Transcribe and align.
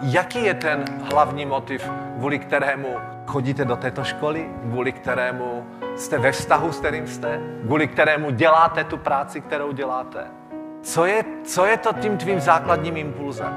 jaký 0.00 0.44
je 0.44 0.54
ten 0.54 0.84
hlavní 1.12 1.46
motiv, 1.46 1.90
kvůli 2.16 2.38
kterému 2.38 2.96
chodíte 3.26 3.64
do 3.64 3.76
této 3.76 4.04
školy, 4.04 4.48
kvůli 4.62 4.92
kterému 4.92 5.66
jste 5.96 6.18
ve 6.18 6.32
vztahu, 6.32 6.72
s 6.72 6.78
kterým 6.78 7.06
jste, 7.06 7.40
kvůli 7.64 7.88
kterému 7.88 8.30
děláte 8.30 8.84
tu 8.84 8.96
práci, 8.96 9.40
kterou 9.40 9.72
děláte. 9.72 10.26
Co 10.82 11.06
je, 11.06 11.24
co 11.44 11.66
je 11.66 11.76
to 11.76 11.92
tím 11.92 12.16
tvým 12.16 12.40
základním 12.40 12.96
impulzem? 12.96 13.52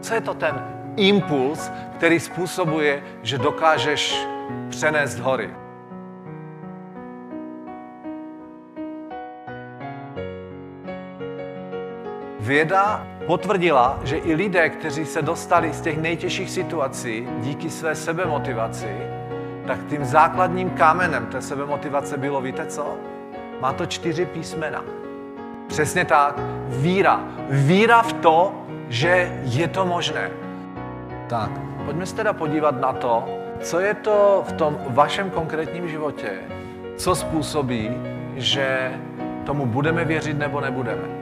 Co 0.00 0.14
je 0.14 0.20
to 0.20 0.34
ten 0.34 0.64
impuls, 0.96 1.72
který 1.96 2.20
způsobuje, 2.20 3.02
že 3.22 3.38
dokážeš 3.38 4.26
přenést 4.68 5.18
hory? 5.18 5.50
Věda 12.40 13.06
potvrdila, 13.26 14.00
že 14.04 14.16
i 14.16 14.34
lidé, 14.34 14.68
kteří 14.68 15.04
se 15.04 15.22
dostali 15.22 15.72
z 15.72 15.80
těch 15.80 15.98
nejtěžších 15.98 16.50
situací 16.50 17.28
díky 17.40 17.70
své 17.70 17.94
sebemotivaci, 17.94 18.96
tak 19.66 19.78
tím 19.88 20.04
základním 20.04 20.70
kámenem 20.70 21.26
té 21.26 21.42
sebemotivace 21.42 22.16
bylo, 22.16 22.40
víte 22.40 22.66
co? 22.66 22.96
Má 23.60 23.72
to 23.72 23.86
čtyři 23.86 24.26
písmena. 24.26 24.84
Přesně 25.66 26.04
tak. 26.04 26.40
Víra. 26.68 27.24
Víra 27.48 28.02
v 28.02 28.12
to, 28.12 28.54
že 28.88 29.40
je 29.42 29.68
to 29.68 29.86
možné. 29.86 30.30
Tak, 31.28 31.50
pojďme 31.84 32.06
se 32.06 32.16
teda 32.16 32.32
podívat 32.32 32.80
na 32.80 32.92
to, 32.92 33.24
co 33.60 33.80
je 33.80 33.94
to 33.94 34.44
v 34.48 34.52
tom 34.52 34.78
vašem 34.88 35.30
konkrétním 35.30 35.88
životě, 35.88 36.30
co 36.96 37.14
způsobí, 37.14 37.90
že 38.36 38.92
tomu 39.46 39.66
budeme 39.66 40.04
věřit 40.04 40.38
nebo 40.38 40.60
nebudeme. 40.60 41.15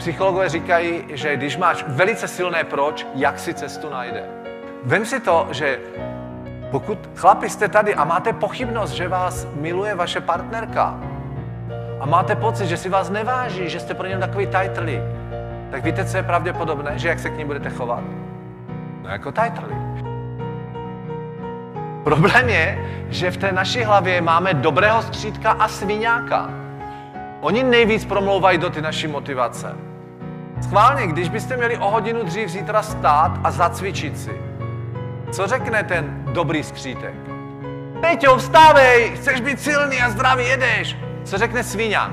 Psychologové 0.00 0.48
říkají, 0.48 1.04
že 1.08 1.36
když 1.36 1.56
máš 1.56 1.84
velice 1.88 2.28
silné 2.28 2.64
proč, 2.64 3.06
jak 3.14 3.38
si 3.38 3.54
cestu 3.54 3.90
najde. 3.90 4.24
Vem 4.84 5.04
si 5.04 5.20
to, 5.20 5.48
že 5.50 5.78
pokud 6.70 6.98
chlapi 7.14 7.50
jste 7.50 7.68
tady 7.68 7.94
a 7.94 8.04
máte 8.04 8.32
pochybnost, 8.32 8.90
že 8.90 9.08
vás 9.08 9.46
miluje 9.54 9.94
vaše 9.94 10.20
partnerka 10.20 11.00
a 12.00 12.06
máte 12.06 12.36
pocit, 12.36 12.66
že 12.66 12.76
si 12.76 12.88
vás 12.88 13.10
neváží, 13.10 13.68
že 13.68 13.80
jste 13.80 13.94
pro 13.94 14.06
něm 14.06 14.20
takový 14.20 14.46
tajtrlí, 14.46 14.98
tak 15.70 15.84
víte, 15.84 16.04
co 16.04 16.16
je 16.16 16.22
pravděpodobné, 16.22 16.98
že 16.98 17.08
jak 17.08 17.18
se 17.18 17.30
k 17.30 17.36
ní 17.36 17.44
budete 17.44 17.70
chovat? 17.70 18.04
No 19.02 19.08
jako 19.08 19.32
tajtrlí. 19.32 19.76
Problém 22.04 22.48
je, 22.48 22.88
že 23.08 23.30
v 23.30 23.36
té 23.36 23.52
naší 23.52 23.82
hlavě 23.82 24.20
máme 24.20 24.54
dobrého 24.54 25.02
střídka 25.02 25.50
a 25.50 25.68
sviňáka. 25.68 26.50
Oni 27.40 27.62
nejvíc 27.62 28.04
promlouvají 28.04 28.58
do 28.58 28.70
ty 28.70 28.82
naší 28.82 29.06
motivace. 29.06 29.89
Schválně, 30.60 31.06
když 31.06 31.28
byste 31.28 31.56
měli 31.56 31.78
o 31.78 31.90
hodinu 31.90 32.22
dřív 32.22 32.48
zítra 32.48 32.82
stát 32.82 33.40
a 33.44 33.50
zacvičit 33.50 34.18
si, 34.18 34.40
co 35.32 35.46
řekne 35.46 35.84
ten 35.84 36.24
dobrý 36.32 36.62
skřítek? 36.62 37.14
Peťo, 38.00 38.36
vstávej, 38.36 39.12
chceš 39.16 39.40
být 39.40 39.60
silný 39.60 40.00
a 40.00 40.10
zdravý, 40.10 40.48
jedeš. 40.48 40.96
Co 41.24 41.38
řekne 41.38 41.64
svíňák? 41.64 42.10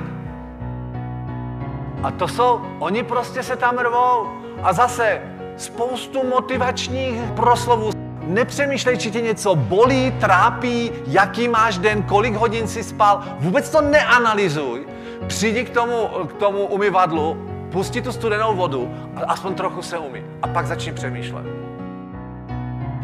A 2.04 2.12
to 2.12 2.28
jsou, 2.28 2.62
oni 2.80 3.04
prostě 3.04 3.44
se 3.44 3.56
tam 3.56 3.78
rvou. 3.78 4.28
A 4.64 4.74
zase 4.74 5.22
spoustu 5.58 6.24
motivačních 6.24 7.22
proslovů. 7.36 7.90
Nepřemýšlej, 8.24 8.98
či 8.98 9.12
tě 9.12 9.22
něco 9.22 9.56
bolí, 9.56 10.12
trápí, 10.12 10.92
jaký 11.08 11.48
máš 11.48 11.78
den, 11.78 12.04
kolik 12.04 12.36
hodin 12.36 12.68
si 12.68 12.84
spal. 12.84 13.24
Vůbec 13.40 13.70
to 13.70 13.82
neanalyzuj. 13.82 14.88
Přijdi 15.28 15.64
k 15.64 15.70
tomu, 15.70 16.08
k 16.28 16.34
tomu 16.34 16.66
umyvadlu, 16.66 17.47
pusti 17.78 18.02
tu 18.02 18.12
studenou 18.12 18.56
vodu 18.56 18.90
a 19.16 19.22
aspoň 19.32 19.54
trochu 19.54 19.82
se 19.82 19.98
umí. 19.98 20.24
A 20.42 20.48
pak 20.48 20.68
začni 20.68 20.92
přemýšlet. 20.92 21.46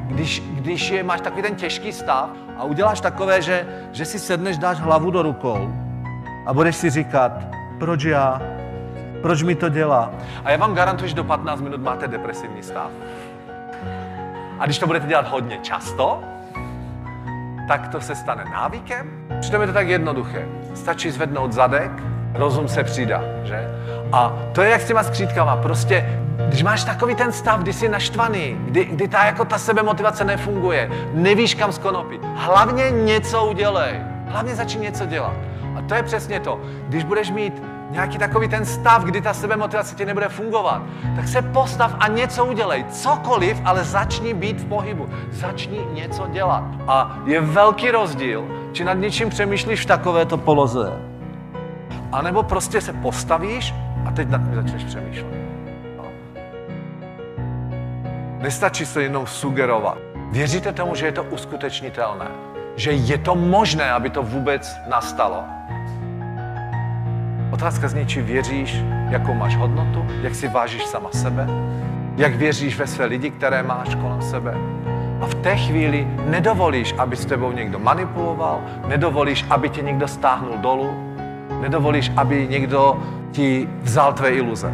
Když, 0.07 0.39
když 0.39 0.89
je, 0.89 1.03
máš 1.03 1.21
takový 1.21 1.41
ten 1.41 1.55
těžký 1.55 1.93
stav 1.93 2.29
a 2.57 2.63
uděláš 2.63 3.01
takové, 3.01 3.41
že, 3.41 3.67
že 3.91 4.05
si 4.05 4.19
sedneš, 4.19 4.57
dáš 4.57 4.79
hlavu 4.79 5.11
do 5.11 5.21
rukou 5.21 5.73
a 6.45 6.53
budeš 6.53 6.75
si 6.75 6.89
říkat, 6.89 7.31
proč 7.79 8.03
já, 8.03 8.41
proč 9.21 9.43
mi 9.43 9.55
to 9.55 9.69
dělá. 9.69 10.11
A 10.45 10.51
já 10.51 10.57
vám 10.57 10.73
garantuji, 10.73 11.09
že 11.09 11.15
do 11.15 11.23
15 11.23 11.61
minut 11.61 11.81
máte 11.81 12.07
depresivní 12.07 12.63
stav. 12.63 12.89
A 14.59 14.65
když 14.65 14.79
to 14.79 14.87
budete 14.87 15.07
dělat 15.07 15.27
hodně 15.27 15.59
často, 15.61 16.23
tak 17.67 17.87
to 17.87 18.01
se 18.01 18.15
stane 18.15 18.45
návykem. 18.45 19.27
Přitom 19.39 19.61
je 19.61 19.67
to 19.67 19.73
tak 19.73 19.87
jednoduché. 19.87 20.47
Stačí 20.73 21.11
zvednout 21.11 21.53
zadek, 21.53 21.91
rozum 22.33 22.67
se 22.67 22.83
přidá, 22.83 23.21
že? 23.43 23.67
A 24.11 24.33
to 24.51 24.61
je 24.61 24.69
jak 24.71 24.81
s 24.81 24.87
těma 24.87 25.03
skřítkama. 25.03 25.55
Prostě, 25.55 26.19
když 26.47 26.63
máš 26.63 26.83
takový 26.83 27.15
ten 27.15 27.31
stav, 27.31 27.59
kdy 27.59 27.73
jsi 27.73 27.89
naštvaný, 27.89 28.57
kdy, 28.65 28.85
kdy 28.85 29.07
ta, 29.07 29.25
jako 29.25 29.45
ta 29.45 29.57
sebemotivace 29.57 30.23
nefunguje, 30.23 30.89
nevíš 31.13 31.55
kam 31.55 31.71
skonopit, 31.71 32.21
hlavně 32.35 32.91
něco 32.91 33.45
udělej. 33.45 34.01
Hlavně 34.27 34.55
začni 34.55 34.81
něco 34.81 35.05
dělat. 35.05 35.33
A 35.77 35.81
to 35.81 35.95
je 35.95 36.03
přesně 36.03 36.39
to. 36.39 36.61
Když 36.87 37.03
budeš 37.03 37.31
mít 37.31 37.63
nějaký 37.89 38.17
takový 38.17 38.47
ten 38.47 38.65
stav, 38.65 39.03
kdy 39.03 39.21
ta 39.21 39.33
sebemotivace 39.33 39.95
ti 39.95 40.05
nebude 40.05 40.29
fungovat, 40.29 40.81
tak 41.15 41.27
se 41.27 41.41
postav 41.41 41.95
a 41.99 42.07
něco 42.07 42.45
udělej. 42.45 42.85
Cokoliv, 42.89 43.61
ale 43.65 43.83
začni 43.83 44.33
být 44.33 44.61
v 44.61 44.65
pohybu. 44.65 45.09
Začni 45.31 45.79
něco 45.93 46.27
dělat. 46.31 46.63
A 46.87 47.17
je 47.25 47.41
velký 47.41 47.91
rozdíl, 47.91 48.43
či 48.71 48.83
nad 48.83 48.93
něčím 48.93 49.29
přemýšlíš 49.29 49.81
v 49.81 49.85
takovéto 49.85 50.37
poloze, 50.37 50.91
a 52.13 52.21
nebo 52.21 52.43
prostě 52.43 52.81
se 52.81 52.93
postavíš 52.93 53.73
a 54.05 54.11
teď 54.11 54.29
nad 54.29 54.37
tím 54.37 54.55
začneš 54.55 54.83
přemýšlet. 54.83 55.33
No. 55.97 56.03
Nestačí 58.39 58.85
se 58.85 59.03
jenom 59.03 59.27
sugerovat. 59.27 59.97
Věříte 60.31 60.73
tomu, 60.73 60.95
že 60.95 61.05
je 61.05 61.11
to 61.11 61.23
uskutečnitelné? 61.23 62.27
Že 62.75 62.91
je 62.91 63.17
to 63.17 63.35
možné, 63.35 63.91
aby 63.91 64.09
to 64.09 64.23
vůbec 64.23 64.75
nastalo? 64.89 65.43
Otázka 67.51 67.87
zní, 67.87 68.05
či 68.05 68.21
věříš, 68.21 68.77
jakou 69.09 69.33
máš 69.33 69.55
hodnotu, 69.55 70.05
jak 70.21 70.35
si 70.35 70.47
vážíš 70.47 70.85
sama 70.85 71.09
sebe, 71.11 71.47
jak 72.17 72.35
věříš 72.35 72.77
ve 72.77 72.87
své 72.87 73.05
lidi, 73.05 73.29
které 73.29 73.63
máš 73.63 73.95
kolem 73.95 74.21
sebe. 74.21 74.53
A 75.21 75.25
v 75.25 75.35
té 75.35 75.57
chvíli 75.57 76.07
nedovolíš, 76.25 76.95
aby 76.97 77.15
s 77.15 77.25
tebou 77.25 77.51
někdo 77.51 77.79
manipuloval, 77.79 78.61
nedovolíš, 78.87 79.45
aby 79.49 79.69
tě 79.69 79.81
někdo 79.81 80.07
stáhnul 80.07 80.57
dolů, 80.57 81.12
nedovolíš, 81.61 82.11
aby 82.17 82.47
někdo 82.47 82.97
ti 83.31 83.69
vzal 83.81 84.13
tvé 84.13 84.29
iluze. 84.29 84.71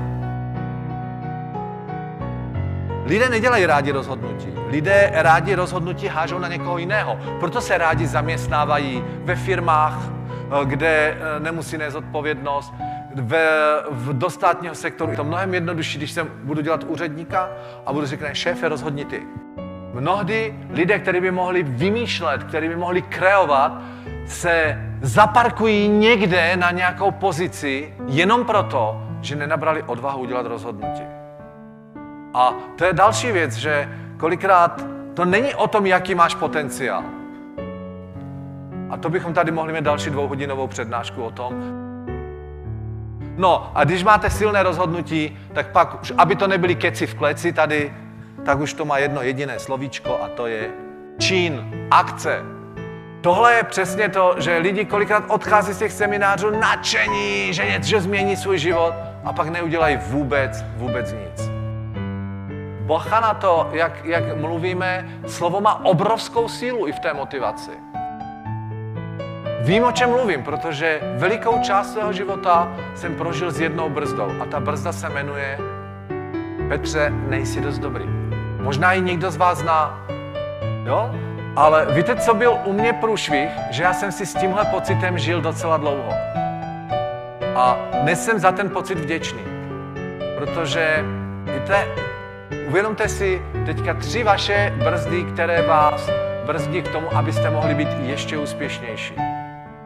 Lidé 3.06 3.30
nedělají 3.30 3.66
rádi 3.66 3.92
rozhodnutí. 3.92 4.48
Lidé 4.70 5.12
rádi 5.14 5.56
rozhodnutí 5.56 6.08
hážou 6.08 6.40
na 6.40 6.48
někoho 6.48 6.78
jiného. 6.78 7.20
Proto 7.40 7.62
se 7.62 7.78
rádi 7.78 8.08
zaměstnávají 8.08 9.04
ve 9.24 9.36
firmách, 9.36 9.98
eh, 10.02 10.66
kde 10.66 10.88
eh, 10.88 11.40
nemusí 11.40 11.78
nést 11.78 11.96
odpovědnost, 11.96 12.74
ve, 13.16 13.48
v 13.90 14.18
dostátního 14.18 14.76
sektoru. 14.76 15.12
Je 15.12 15.18
to 15.18 15.24
mnohem 15.24 15.54
jednodušší, 15.54 15.98
když 15.98 16.12
se 16.12 16.24
budu 16.44 16.62
dělat 16.62 16.84
úředníka 16.84 17.50
a 17.86 17.94
budu 17.94 18.06
říkat, 18.06 18.34
šéfe, 18.34 18.70
rozhodni 18.70 19.06
ty. 19.06 19.22
Mnohdy 19.94 20.56
lidé, 20.70 21.00
kteří 21.00 21.22
by 21.22 21.32
mohli 21.32 21.64
vymýšlet, 21.64 22.44
kteří 22.44 22.68
by 22.68 22.76
mohli 22.76 23.02
kreovat, 23.02 23.82
se 24.30 24.78
zaparkují 25.02 25.88
někde 25.88 26.58
na 26.58 26.72
nějakou 26.72 27.12
pozici 27.12 27.94
jenom 28.08 28.46
proto, 28.46 29.02
že 29.22 29.36
nenabrali 29.36 29.84
odvahu 29.84 30.22
udělat 30.22 30.46
rozhodnutí. 30.46 31.04
A 32.34 32.54
to 32.76 32.86
je 32.86 32.94
další 32.94 33.32
věc, 33.32 33.54
že 33.54 33.90
kolikrát 34.18 34.86
to 35.14 35.26
není 35.26 35.56
o 35.56 35.68
tom, 35.68 35.86
jaký 35.86 36.16
máš 36.16 36.36
potenciál. 36.36 37.04
A 38.90 38.98
to 38.98 39.10
bychom 39.10 39.34
tady 39.34 39.52
mohli 39.52 39.74
mít 39.74 39.84
další 39.84 40.10
dvouhodinovou 40.10 40.68
přednášku 40.68 41.24
o 41.24 41.32
tom. 41.32 41.54
No 43.38 43.72
a 43.76 43.84
když 43.84 44.04
máte 44.04 44.30
silné 44.30 44.64
rozhodnutí, 44.64 45.38
tak 45.54 45.72
pak, 45.72 46.02
už 46.02 46.14
aby 46.18 46.36
to 46.36 46.48
nebyly 46.48 46.76
keci 46.76 47.08
v 47.08 47.16
kleci 47.16 47.54
tady, 47.54 47.94
tak 48.46 48.60
už 48.60 48.74
to 48.74 48.86
má 48.86 48.98
jedno 48.98 49.22
jediné 49.22 49.60
slovíčko 49.60 50.20
a 50.22 50.28
to 50.28 50.48
je 50.48 50.70
čin, 51.18 51.72
akce, 51.92 52.59
Tohle 53.22 53.54
je 53.54 53.64
přesně 53.64 54.10
to, 54.10 54.36
že 54.38 54.58
lidi 54.58 54.86
kolikrát 54.86 55.24
odchází 55.28 55.74
z 55.74 55.78
těch 55.78 55.92
seminářů 55.92 56.50
nadšení, 56.50 57.54
že, 57.54 57.64
je, 57.64 57.84
že 57.84 58.02
změní 58.02 58.38
svůj 58.38 58.58
život 58.58 58.94
a 59.24 59.34
pak 59.34 59.48
neudělají 59.48 59.98
vůbec, 60.08 60.66
vůbec 60.76 61.14
nic. 61.14 61.50
Boha 62.80 63.20
na 63.20 63.34
to, 63.34 63.70
jak, 63.72 64.06
jak 64.06 64.38
mluvíme, 64.38 65.08
slovo 65.28 65.62
má 65.62 65.86
obrovskou 65.86 66.48
sílu 66.48 66.88
i 66.88 66.92
v 66.92 67.00
té 67.00 67.14
motivaci. 67.14 67.72
Vím, 69.62 69.84
o 69.84 69.92
čem 69.92 70.10
mluvím, 70.10 70.44
protože 70.44 71.00
velikou 71.18 71.62
část 71.62 71.94
svého 71.94 72.14
života 72.14 72.68
jsem 72.96 73.16
prožil 73.16 73.52
s 73.52 73.60
jednou 73.60 73.90
brzdou 73.90 74.32
a 74.42 74.46
ta 74.46 74.60
brzda 74.60 74.92
se 74.92 75.10
jmenuje 75.10 75.60
Petře, 76.70 77.10
nejsi 77.10 77.62
dost 77.62 77.80
dobrý. 77.80 78.06
Možná 78.62 78.94
ji 78.94 79.02
někdo 79.02 79.32
z 79.32 79.38
vás 79.38 79.58
zná. 79.58 80.06
Jo? 80.86 81.12
Ale 81.56 81.88
víte, 81.92 82.16
co 82.16 82.34
byl 82.34 82.58
u 82.66 82.74
mě 82.74 82.94
průšvih? 82.94 83.50
Že 83.70 83.84
já 83.84 83.94
jsem 83.94 84.12
si 84.12 84.26
s 84.26 84.34
tímhle 84.34 84.66
pocitem 84.66 85.18
žil 85.18 85.42
docela 85.42 85.78
dlouho. 85.78 86.14
A 87.56 87.78
dnes 88.02 88.26
jsem 88.26 88.40
za 88.40 88.52
ten 88.52 88.70
pocit 88.70 89.00
vděčný. 89.00 89.42
Protože, 90.38 91.06
víte, 91.54 91.86
Uvědomte 92.70 93.10
si 93.10 93.42
teďka 93.66 93.94
tři 93.94 94.24
vaše 94.24 94.74
brzdy, 94.84 95.24
které 95.24 95.62
vás 95.62 96.10
brzdí 96.46 96.82
k 96.82 96.92
tomu, 96.92 97.16
abyste 97.16 97.50
mohli 97.50 97.76
být 97.76 97.90
ještě 98.02 98.38
úspěšnější. 98.38 99.16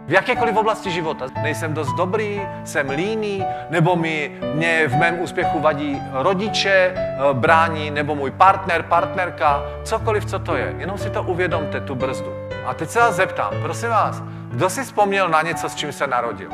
V 0.07 0.11
jakékoliv 0.11 0.57
oblasti 0.57 0.91
života. 0.91 1.25
Nejsem 1.43 1.73
dost 1.73 1.93
dobrý, 1.93 2.41
jsem 2.63 2.89
líný, 2.89 3.45
nebo 3.69 3.95
mi, 3.95 4.31
mě 4.53 4.87
v 4.87 4.95
mém 4.95 5.19
úspěchu 5.19 5.59
vadí 5.59 6.01
rodiče, 6.11 6.93
eh, 6.95 7.17
brání, 7.33 7.91
nebo 7.91 8.15
můj 8.15 8.31
partner, 8.31 8.83
partnerka, 8.83 9.63
cokoliv, 9.83 10.25
co 10.25 10.39
to 10.39 10.55
je. 10.55 10.75
Jenom 10.77 10.97
si 10.97 11.09
to 11.09 11.23
uvědomte, 11.23 11.81
tu 11.81 11.95
brzdu. 11.95 12.33
A 12.65 12.73
teď 12.73 12.89
se 12.89 12.99
vás 12.99 13.15
zeptám, 13.15 13.53
prosím 13.61 13.89
vás, 13.89 14.23
kdo 14.51 14.69
si 14.69 14.83
vzpomněl 14.83 15.29
na 15.29 15.41
něco, 15.41 15.69
s 15.69 15.75
čím 15.75 15.91
se 15.91 16.07
narodil? 16.07 16.49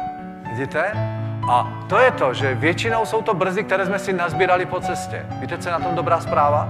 Vidíte? 0.50 0.84
A 1.52 1.74
to 1.90 1.98
je 1.98 2.12
to, 2.12 2.34
že 2.34 2.56
většinou 2.56 3.06
jsou 3.06 3.22
to 3.22 3.34
brzy, 3.34 3.64
které 3.64 3.86
jsme 3.86 4.00
si 4.00 4.14
nazbírali 4.14 4.66
po 4.66 4.80
cestě. 4.80 5.26
Víte, 5.30 5.58
co 5.58 5.70
je 5.70 5.74
na 5.74 5.80
tom 5.80 5.96
dobrá 5.96 6.20
zpráva? 6.22 6.70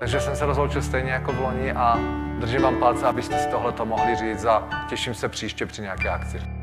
Takže 0.00 0.20
jsem 0.20 0.36
se 0.36 0.46
rozloučil 0.46 0.82
stejně 0.82 1.12
jako 1.12 1.32
v 1.32 1.40
loni 1.40 1.72
a 1.72 1.98
držím 2.38 2.62
vám 2.62 2.78
palce, 2.78 3.06
abyste 3.06 3.38
si 3.38 3.48
tohle 3.48 3.72
mohli 3.84 4.16
říct 4.16 4.44
a 4.44 4.68
těším 4.88 5.14
se 5.14 5.28
příště 5.28 5.66
při 5.66 5.82
nějaké 5.82 6.08
akci. 6.08 6.59